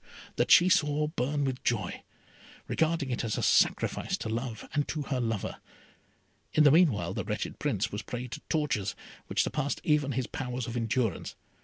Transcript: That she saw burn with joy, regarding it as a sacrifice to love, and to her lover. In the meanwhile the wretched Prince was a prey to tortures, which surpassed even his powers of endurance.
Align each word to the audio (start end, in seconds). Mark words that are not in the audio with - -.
That 0.37 0.49
she 0.49 0.67
saw 0.67 1.05
burn 1.09 1.43
with 1.45 1.63
joy, 1.63 2.01
regarding 2.67 3.11
it 3.11 3.23
as 3.23 3.37
a 3.37 3.43
sacrifice 3.43 4.17
to 4.17 4.29
love, 4.29 4.67
and 4.73 4.87
to 4.87 5.03
her 5.03 5.21
lover. 5.21 5.61
In 6.53 6.63
the 6.63 6.71
meanwhile 6.71 7.13
the 7.13 7.23
wretched 7.23 7.59
Prince 7.59 7.91
was 7.91 8.01
a 8.01 8.05
prey 8.05 8.27
to 8.29 8.39
tortures, 8.49 8.95
which 9.27 9.43
surpassed 9.43 9.79
even 9.83 10.13
his 10.13 10.25
powers 10.25 10.65
of 10.65 10.75
endurance. 10.75 11.35